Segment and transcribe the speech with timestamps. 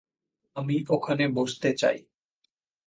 [0.55, 1.97] আমি ওখানে বসতে চাই।